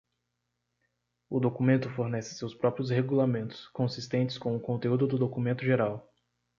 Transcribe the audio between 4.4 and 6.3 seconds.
o conteúdo do documento geral.